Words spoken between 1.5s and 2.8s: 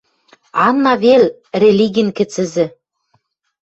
религин кӹцӹзӹ—